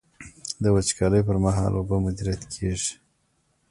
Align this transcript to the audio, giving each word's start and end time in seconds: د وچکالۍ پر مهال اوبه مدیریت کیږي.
د 0.63 0.65
وچکالۍ 0.75 1.21
پر 1.27 1.37
مهال 1.45 1.71
اوبه 1.75 1.97
مدیریت 2.05 2.41
کیږي. 2.53 2.93